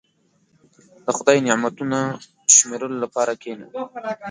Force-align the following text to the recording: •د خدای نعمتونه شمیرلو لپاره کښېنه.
•د 1.05 1.07
خدای 1.17 1.37
نعمتونه 1.47 1.99
شمیرلو 2.55 2.97
لپاره 3.03 3.31
کښېنه. 3.41 3.65